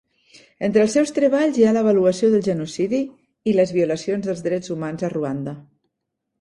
[0.67, 3.03] Entre els seus treballs hi ha l'avaluació del genocidi
[3.53, 5.59] i les violacions dels drets humans a Ruanda.